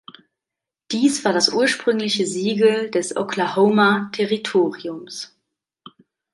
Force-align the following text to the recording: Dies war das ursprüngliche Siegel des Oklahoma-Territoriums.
Dies 0.89 1.23
war 1.25 1.31
das 1.31 1.49
ursprüngliche 1.53 2.25
Siegel 2.25 2.89
des 2.89 3.15
Oklahoma-Territoriums. 3.17 5.35